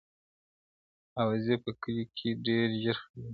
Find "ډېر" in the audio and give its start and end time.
2.45-2.67